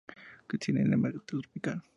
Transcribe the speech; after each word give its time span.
Cinema 0.63 1.13
Tropical. 1.27 1.83